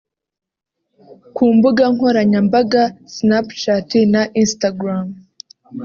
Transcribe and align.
Ku 1.35 1.43
mbuga 1.55 1.83
nkoranyambaga 1.93 2.83
Snapchat 3.15 3.89
na 4.13 4.21
Instagram 4.41 5.07